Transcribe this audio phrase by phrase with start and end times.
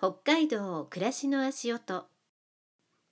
[0.00, 2.06] 北海道暮らしの足音。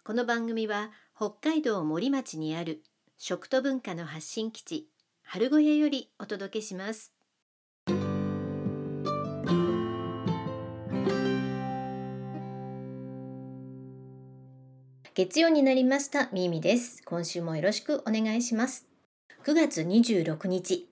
[0.05, 2.81] この番組は北海道森町にある
[3.19, 4.89] 食と文化の発信基地
[5.25, 7.13] 春小屋よりお届けします。
[15.15, 16.29] 月曜になりました。
[16.33, 17.03] みーみです。
[17.05, 18.87] 今週もよろしくお願いします。
[19.45, 20.89] 9月26日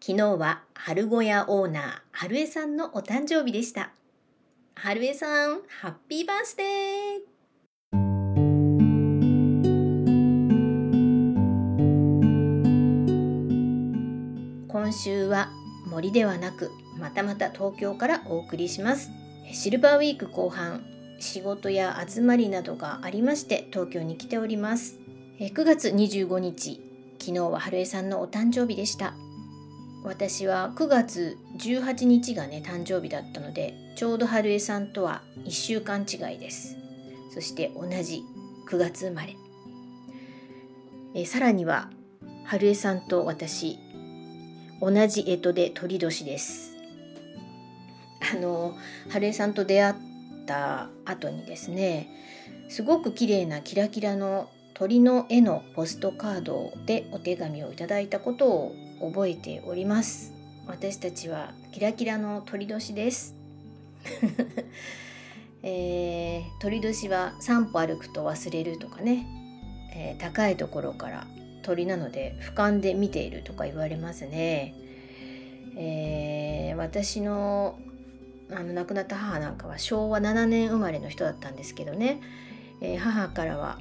[0.00, 3.92] 昨日は春小屋オーナー春江さんのお誕生日でした。
[4.82, 6.66] 春江さんハッピーバースデー。
[14.68, 15.50] 今週は
[15.90, 19.10] 森ではなくまたまた東京からお送りします。
[19.52, 20.82] シルバーウィーク後半
[21.18, 24.98] 仕事や集まりなどがありまして東京に来ております。
[25.40, 26.80] 9月25日
[27.18, 29.12] 昨日は春江さんのお誕生日でした。
[30.02, 36.76] 私は9月18日がね誕生日だったのでちょうど春江さんとは1週間違いです。
[37.34, 38.24] そして同じ
[38.68, 39.36] 9月生まれ。
[41.14, 41.90] えさらには
[42.44, 43.78] 春江さんと私
[44.80, 46.72] 同じ干支で鳥年です。
[48.32, 48.74] あの
[49.10, 49.94] 春江さんと出会っ
[50.46, 52.08] た後にですね
[52.68, 60.32] すごく綺麗なキラキラの鳥の絵のポストカードでお手紙をいただいたことを覚えております。
[60.66, 63.34] 私たちはキラキラの鳥年です。
[65.62, 69.26] えー、鳥年は3歩歩くと忘れるとかね、
[69.94, 71.26] えー、高いところから
[71.62, 74.74] 鳥なので俯瞰で見ているとか言われますね、
[75.76, 77.78] えー、私の
[78.52, 82.20] あの亡くなった母なんかは昭和7年生まれの人だったんですけどね、
[82.80, 83.78] え母からは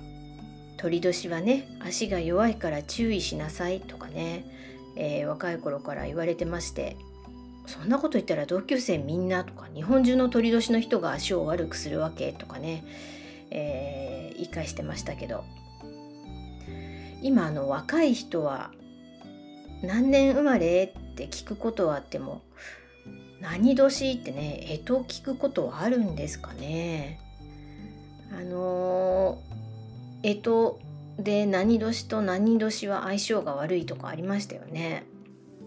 [0.77, 4.45] 鳥年はね足が弱いから注意しなさいとかね、
[4.95, 6.97] えー、若い頃から言われてまして
[7.67, 12.83] そんなこと言ったら同級生みんなとか日本中の鳥年の人が足を悪くするわけとかね、
[13.51, 15.43] えー、言い返してましたけど
[17.21, 18.71] 今あの若い人は
[19.83, 20.93] 何年生まれ？
[20.95, 22.41] って聞くことはあっても
[23.41, 27.19] 何年ってねえと聞くことはあるんですかね？
[28.31, 29.41] あの
[30.23, 30.79] えと
[31.19, 35.05] で何年と何年は相性が悪いとかありましたよね。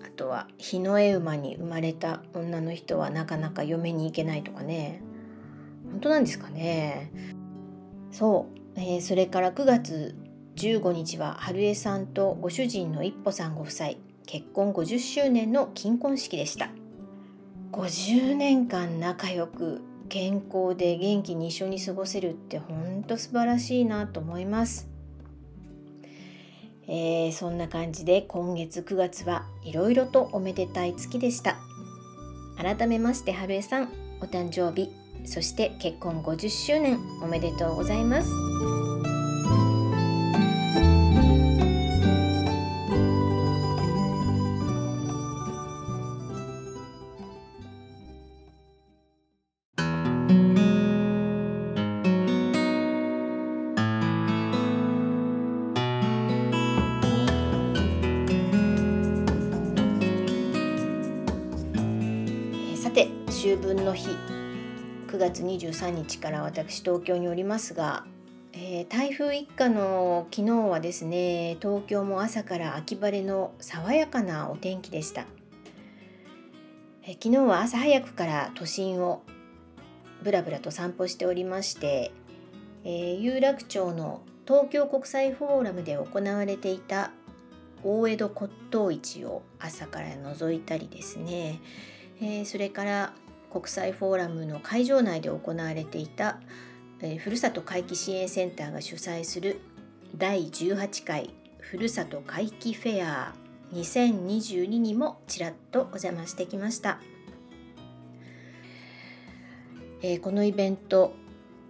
[0.04, 5.02] あとは日の絵馬に生まれた女の人はなかなか嫁に行けないとかね。
[5.90, 7.12] 本当なんですかね。
[8.10, 8.46] そ
[8.76, 10.16] う、えー、それから9月
[10.56, 13.90] 15日は春江さんとご主人の一歩さんご夫妻。
[14.24, 16.70] 結婚50周年の金婚式でした。
[17.72, 24.91] 50年間仲良く健康で元気に一緒に過ごせるってほんと素晴らしいなと思います。
[26.88, 31.56] えー、そんな感じで今月9月はいろいろとおめでたい月でした。
[32.56, 33.88] 改めまして春江さん
[34.20, 34.90] お誕生日
[35.24, 38.51] そして結婚50周年おめでとうございます。
[63.42, 64.06] 秋分の日。
[65.08, 68.06] 9月23日から私東京におりますが、
[68.52, 75.26] えー、台風一過の昨日はですね東京も朝から秋晴れの爽やかなお天気でした、
[77.02, 79.24] えー、昨日は朝早くから都心を
[80.22, 82.12] ぶらぶらと散歩しておりまして、
[82.84, 87.10] えー、有楽町の東京国際フォーラムで行われていた
[87.82, 91.60] 大江戸骨董市を朝から覗いたりですね、
[92.20, 93.12] えー、それから
[93.52, 96.40] 国際フォーラムの会場内で行われていた、
[97.00, 99.60] えー、ふるさと回帰支援センターが主催する
[100.16, 103.34] 第18回ふるさと回帰フェア
[103.74, 106.98] 2022にもちらっとお邪魔してきました、
[110.00, 111.14] えー、このイベント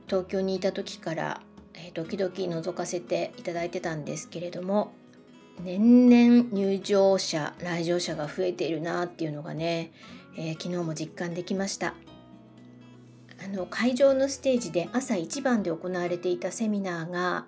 [0.06, 1.40] 東京にいた時から、
[1.74, 4.92] えー、時々覗かせていただいてたんですけれども
[5.60, 9.92] 年々入場者来場者が増えているなっていうのがね
[10.36, 11.94] えー、昨日も実感できました。
[13.44, 17.46] あの会場のステージで朝一番で行われていたセミナーが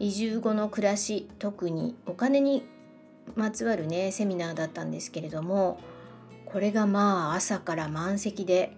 [0.00, 2.64] 移住後の暮らし特にお金に
[3.36, 5.78] まつわるねセミナーだったんですけれども
[6.46, 8.76] これがまあ朝から満席で、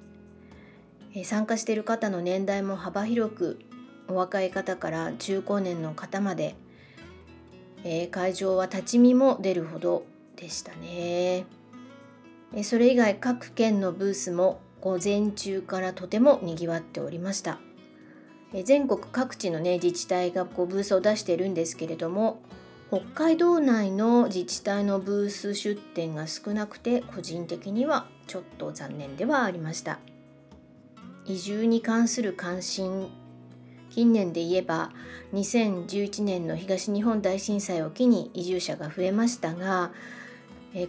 [1.14, 3.58] えー、参加している方の年代も幅広く
[4.08, 6.54] お若い方から中高年の方まで、
[7.84, 10.04] えー、会場は立ち見も出るほど
[10.36, 11.46] でしたね。
[12.54, 17.58] えそれ以外各県のブースも午前中からとてもにぎわっておりました
[18.54, 22.40] え全国各地の、ね、自治体がこうブースを出してるんですけれども
[22.88, 29.98] 北海道内の自治体のブース出店が少なくて個人的にはちょっと残念ではありました
[31.24, 33.08] 移住に関する関心
[33.96, 34.90] 近年で言えば
[35.32, 39.90] 2011年の東日本大震災を機に移住者が増えましたが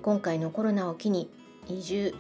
[0.02, 1.30] 今回のコロナを機に
[1.70, 2.16] 移住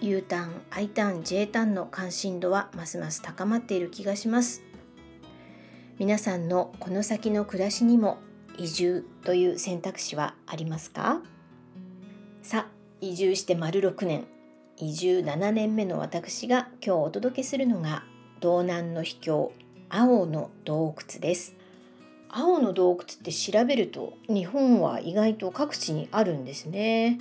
[0.00, 4.64] U ターン I ターン J ターンの関心度はますます高まっている気がします。
[6.00, 8.18] 皆さんのこの先の暮らしにも
[8.56, 11.20] 移住という選択肢はありますか？
[12.42, 14.24] さあ移住して丸6年。
[14.78, 18.02] 移住7年目の私が今日お届けするのが
[18.40, 19.52] 道南の秘境。
[19.90, 21.56] 青の洞窟です。
[22.28, 27.18] 青の洞窟って調べると日本は意外と各地にあるんですね、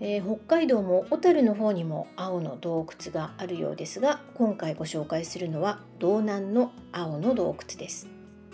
[0.00, 8.08] えー、北海道も小樽の方にも青の洞窟があるようですが今回ご紹介するのは道南の青の洞窟です。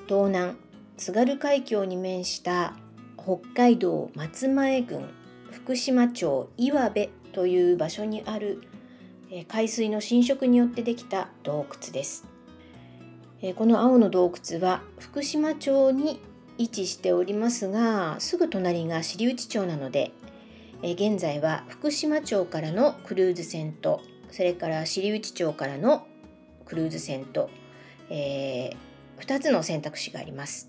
[0.08, 0.56] 道南
[0.96, 2.74] 津軽海峡に面した
[3.16, 5.08] 北海道松前郡
[5.52, 8.62] 福島町岩部という場所にある
[9.46, 12.37] 海水の浸食によってできた洞窟です。
[13.56, 16.20] この青の洞窟は福島町に
[16.58, 20.10] 位置しておりますがすぐ隣が知内町なので
[20.82, 24.00] 現在は福島町からのクルーズ船と
[24.30, 26.06] それから知内町からの
[26.64, 27.48] クルーズ船と、
[28.10, 30.68] えー、2つの選択肢があります。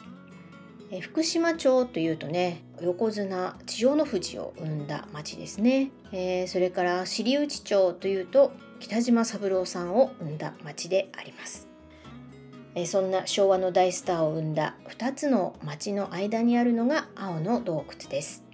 [1.02, 11.69] 福島町というとね横綱千代の富士を生んだ町ですね、えー、それから知内町というと北島三郎さんを生んだ町であります、
[12.80, 18.46] え、そんな昭和の大スターを生んだ2つの町の間にあるのが青の洞窟です、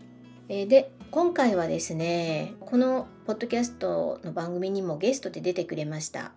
[0.50, 6.32] え、で今回はですねこのポッドキャストの番組にもゲストで出てくれました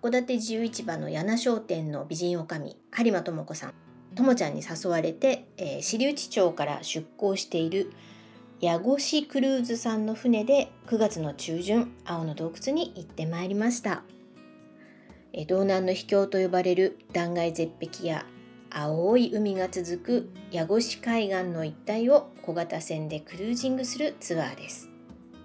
[0.00, 3.74] 函館自由市場の柳商店の美人女将播磨智子さん
[4.14, 7.92] ともちゃんに誘われて、えー、知内町から出港している
[8.60, 14.04] 矢越クルーズさんの船で9月の中旬青の洞窟に行ってまいりました、
[15.46, 18.24] 道南の秘境と呼ばれる断崖絶壁や
[18.70, 24.90] 青い海が続く矢越海岸の一帯を小型船でクルージングするツアーです、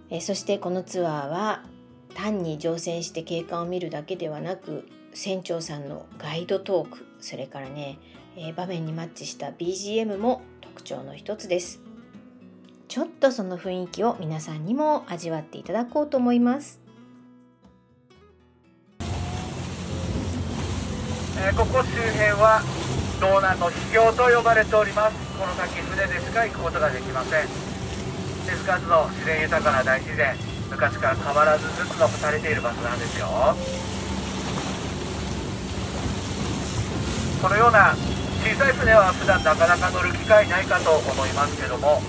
[0.09, 1.63] え、そしてこのツアーは
[2.13, 7.97] 単に乗船して景観を見るだけではなく船長さんのガイドトークそれからね
[8.35, 11.81] え、場面にマッチした BGM も特徴の一つです。
[12.87, 16.79] ちょっとその雰囲気を皆さんにも味わっていただこうと思います、
[21.41, 22.59] えー、ここ周辺は
[23.21, 25.15] 道南の秘境と呼ばれております。
[25.39, 27.47] この先船でしか行くことができません。
[28.43, 30.35] 手つかずの自然豊かな大自然
[30.69, 33.27] 昔から変わらずずっと残されている場所なんですよ。
[37.41, 37.95] このような
[38.43, 42.01] 小さい船は普段なかなか乗る機会ないかと思いますけども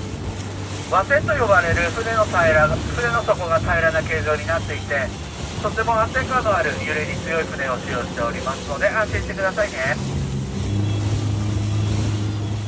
[0.90, 5.29] 和船と呼ばれる船の平ら船の底が平らな形状になっていて
[5.62, 9.76] とても安定感のある揺れに強い船を使用しておりますので安心してくださいね。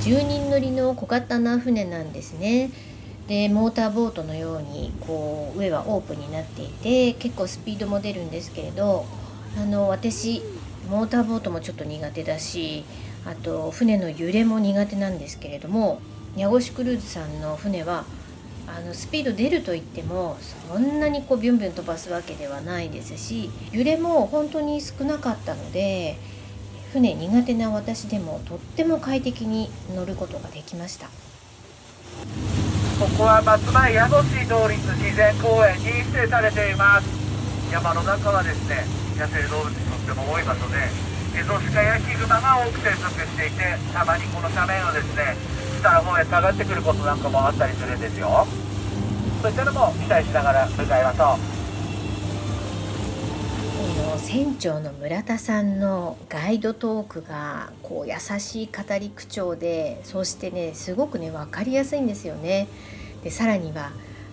[0.02, 2.70] 10人乗りの小型な船なんですね。
[3.28, 9.06] でモーターボートのようにこう上はオープンになっていて結構スピードも出るんですけれど
[9.56, 10.42] あの私
[10.90, 12.84] モーターボートもちょっと苦手だし
[13.24, 16.02] あと船の揺れも苦手なんですけれども
[16.36, 18.04] 矢越クルーズさんの船は
[18.66, 20.36] あのスピード出るといっても
[20.68, 26.16] そんなにこうビュンビュン飛ばすわけではないですし揺れも本当に少なかったので
[26.92, 31.08] 船苦手な私でもとっても快適に乗ることができました。
[33.00, 37.08] ここは松前矢野市同立自然公園に指定されています。
[37.72, 38.84] 山の中はですね
[39.18, 40.76] 野生動物にとっても多い場所で
[41.32, 45.34] エゾシカやヒグマが多く生息していてたまにこの斜面をですね
[45.82, 48.46] 下の方へ下がってくることなんかもあったりするんですよ。
[49.42, 51.40] そういったのも期待しながら向かいましょう。
[54.20, 62.68] 船長の村田さんのガイドトークがこう優しい語り口調でそしてねすごくね分かりやすいんですよね。
[63.24, 63.90] でさらには、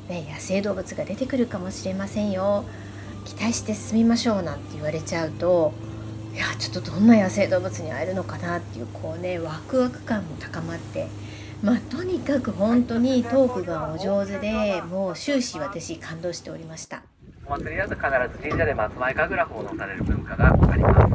[0.08, 2.64] ね、野生動物が出てくるかもしれませんよ。
[3.26, 5.74] 期待して進みましょうなんて言われちゃうと
[6.36, 11.08] いやちょっとどんな野生動物に会えるのかなっていうこうねワクワク感も高まって
[11.62, 17.04] まあとにかく本当にトークがお上手でもう終始私感動しておりました。
[17.46, 21.08] お祭りだと必ず神社で松前神楽奉納される文化があります、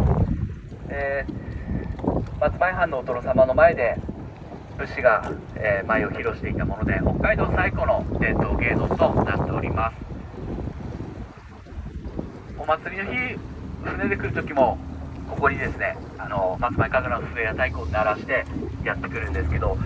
[0.88, 3.96] えー、松前藩のお殿様の前で
[4.76, 9.96] 武士が、えー、舞を披露していたもので北海道最古の伝統芸能となっております。
[12.58, 13.38] お祭りの日
[13.84, 14.76] 船で来る時も
[15.30, 18.44] ここにですねあの松前神楽の笛や太鼓を鳴らして
[18.84, 19.78] やってくるんですけど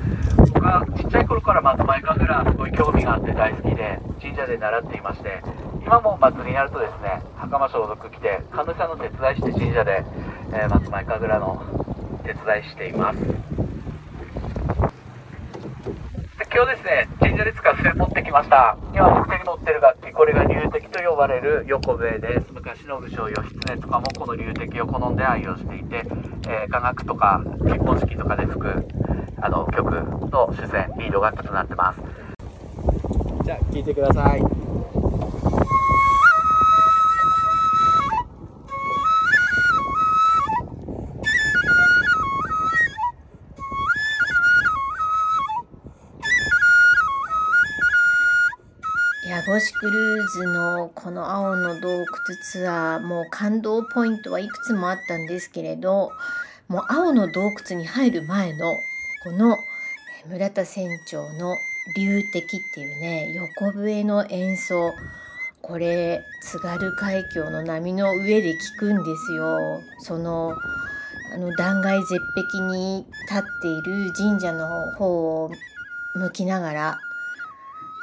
[0.58, 5.40] 僕はちっちゃい頃から松前神楽すごい興味があって大好きで神社で習っていまして
[5.86, 10.02] 今も祭りになるとですね袴装束着て神主さんの手伝いして神社で、
[10.50, 11.62] えー、松前神楽の
[12.26, 13.18] 手伝いしています
[16.50, 18.76] 今日ですね、神社で使う笛持ってきました。
[18.92, 22.52] 今僕手に持ってる楽器、これが龍笛と呼ばれる横笛です。
[22.52, 26.02] 昔の武将義経とかもこの龍笛を好んで愛用していて、
[26.48, 28.88] えー、雅楽とか結婚式とかで吹く
[29.40, 29.90] あの曲
[30.30, 32.00] の主戦、リード楽器となってます。
[33.44, 34.58] じゃあ、聴いてください。
[49.48, 52.06] ゴシクルーズのこの青の洞窟
[52.52, 56.12] ツアーもう感動ポイントはいくつもあったんですけれど
[56.68, 58.78] もう青の洞窟に入る前の
[59.28, 59.58] この
[60.26, 61.54] 村田船長の
[61.94, 62.42] 流笛っ
[62.72, 64.94] ていうね横笛の演奏。
[65.60, 69.82] これ津軽海峡の波の上で聞くんですよ。
[70.00, 70.54] その
[71.34, 75.50] あの断崖絶壁に立っている神社の方を
[76.14, 76.98] 向きながら。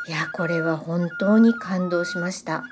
[0.08, 2.64] いやこれは本当に感動しました。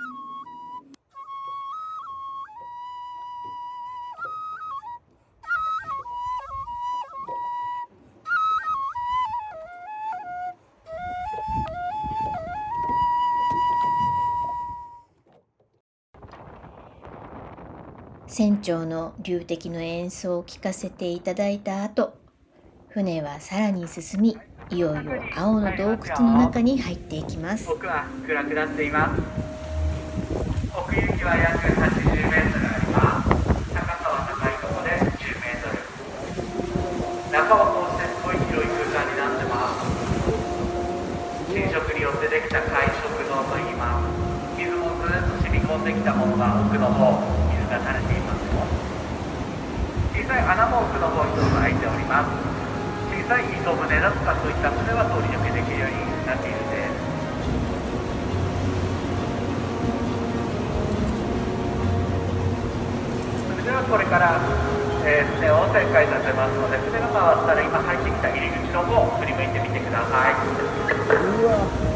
[18.35, 22.15] 船長の流笛の演奏を聞かせていただいた後
[22.89, 24.35] 船はさらに進み
[24.71, 27.69] いよいよ青の洞窟の中に入っていきます。
[27.69, 29.21] 奥は暗くなっています。
[30.73, 33.29] 奥行きは約80メートルあります。
[33.69, 35.77] 高さは高いところで10メートル。
[37.29, 39.93] 中はこうしてすごい広い空間になってます。
[41.53, 44.09] 浸食によってできた海食堂といいます。
[44.57, 47.32] 水もずっと染み込んできたものが奥の方。
[47.73, 48.61] が垂れていますよ
[50.13, 52.29] 小さい穴も奥の方一つ開いております。
[53.09, 56.85] 小さい磯舟だとかそういった船は通り抜けできるようになっているんで。
[56.85, 57.01] す
[63.49, 64.37] それではこれから、
[65.09, 71.92] えー、船を旋回させますので船が回ったら今入ってきた入り口の方を振り向いてみてください。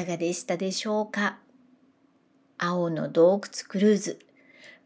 [0.00, 1.36] かがでしたでしょうか？
[2.58, 4.18] 青の洞窟クルーズ。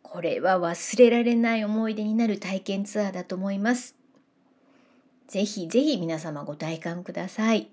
[0.03, 3.95] これは忘れられない思い出になる体験ツアーだと思います。
[5.29, 7.69] ぜひぜひ皆様ご体感ください。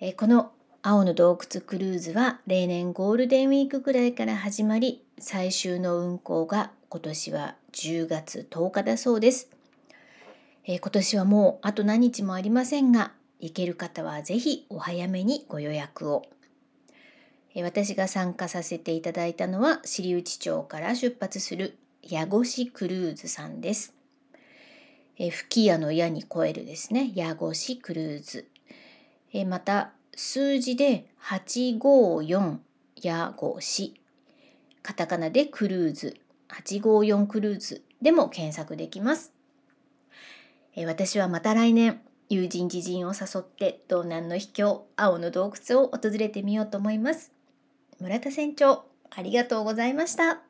[0.00, 9.50] えこの青の洞窟クルーズは例年ゴールデンウィークくらいから始まり最終の運行が今年は10月10日だそうです。
[10.64, 16.26] え今年はもうあと何日もありませんが行ける方はぜひお早めにご予約を。
[17.56, 23.94] 私が参加させていただいたのは知内町から出発する矢越クルーズさんです。
[25.18, 28.48] え吹き矢の矢に超えるですね、矢越クルーズ。
[29.32, 32.58] えまた、数字で854
[33.02, 33.92] 矢越。
[34.82, 36.16] カタカナでクルーズ。
[36.48, 39.32] 854クルーズでも検索できます。
[40.74, 42.00] え私はまた来年、
[42.32, 47.32] 友人知人を誘って道南の秘境青の洞窟を訪れてみようと思います。
[47.98, 50.40] 村田船長ありがとうございました。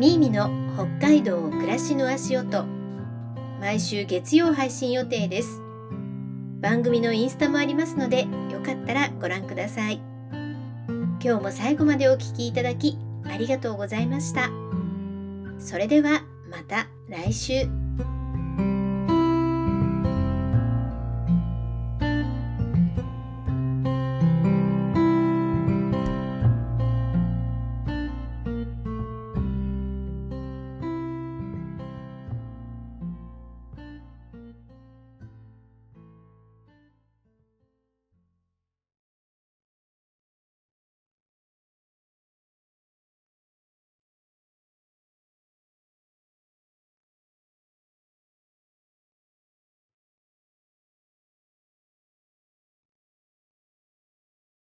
[0.00, 2.64] ミーミの北海道暮らしの足音。
[3.60, 5.60] 毎週月曜配信予定です。
[6.60, 10.00] 番組のインスタもありますのでよかったらご覧ください。
[11.22, 14.63] 今日も最後までお聴きいただきありがとうございました。
[15.58, 17.83] それではまた来週。